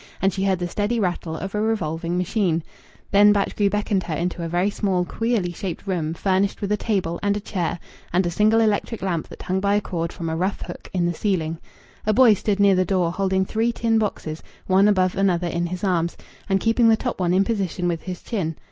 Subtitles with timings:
[0.19, 2.63] And she heard the steady rattle of a revolving machine.
[3.11, 7.19] Then Batchgrew beckoned her into a very small, queerly shaped room furnished with a table
[7.21, 7.77] and a chair
[8.11, 11.05] and a single electric lamp that hung by a cord from a rough hook in
[11.05, 11.59] the ceiling.
[12.07, 15.83] A boy stood near the door holding three tin boxes one above another in his
[15.83, 16.17] arms,
[16.49, 18.55] and keeping the top one in position with his chin.